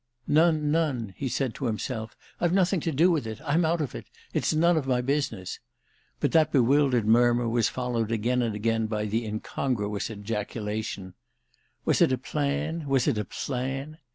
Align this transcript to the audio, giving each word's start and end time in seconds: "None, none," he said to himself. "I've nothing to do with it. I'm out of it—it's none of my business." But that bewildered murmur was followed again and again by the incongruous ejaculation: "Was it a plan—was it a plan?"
"None, 0.25 0.71
none," 0.71 1.13
he 1.15 1.29
said 1.29 1.53
to 1.53 1.67
himself. 1.67 2.15
"I've 2.39 2.53
nothing 2.53 2.79
to 2.79 2.91
do 2.91 3.11
with 3.11 3.27
it. 3.27 3.39
I'm 3.45 3.63
out 3.63 3.81
of 3.81 3.93
it—it's 3.93 4.51
none 4.51 4.75
of 4.75 4.87
my 4.87 4.99
business." 4.99 5.59
But 6.19 6.31
that 6.31 6.51
bewildered 6.51 7.05
murmur 7.05 7.47
was 7.47 7.69
followed 7.69 8.11
again 8.11 8.41
and 8.41 8.55
again 8.55 8.87
by 8.87 9.05
the 9.05 9.23
incongruous 9.27 10.09
ejaculation: 10.09 11.13
"Was 11.85 12.01
it 12.01 12.11
a 12.11 12.17
plan—was 12.17 13.07
it 13.07 13.19
a 13.19 13.25
plan?" 13.25 13.99